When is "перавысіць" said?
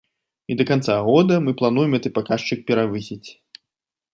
2.73-3.29